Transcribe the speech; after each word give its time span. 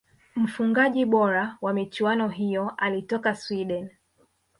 mfungaji 0.35 1.05
bora 1.05 1.57
wa 1.61 1.73
michuano 1.73 2.27
hiyo 2.27 2.73
alitoka 2.77 3.35
swideni 3.35 3.89